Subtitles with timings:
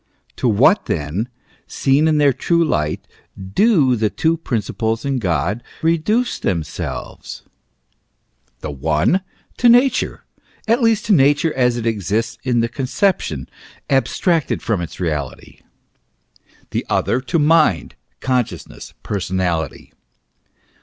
[0.37, 1.29] To what then,
[1.67, 3.07] seen in their true light,
[3.53, 7.43] do the two principles in God reduce themselves?
[8.61, 9.21] The one
[9.57, 10.25] to Nature,
[10.67, 13.47] at least to Nature as it exists in the conception,
[13.91, 15.59] abstracted from its reality;
[16.71, 17.91] the other to rnind,
[18.21, 19.93] consciousness, personality.